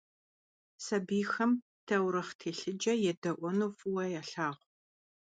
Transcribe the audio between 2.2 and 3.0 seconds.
têlhıce